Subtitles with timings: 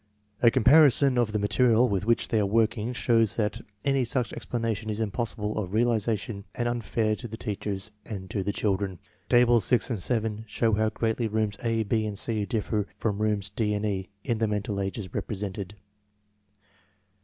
[0.41, 4.89] A comparison of the material with which they are working shows that any such expectation
[4.89, 8.97] is impossible of realization and unfair to the teachers and to the children.
[9.29, 13.51] Tables 6 and 7 show how greatly rooms A, B, and C diffei from rooms
[13.51, 15.75] D and E in the mental ages represented.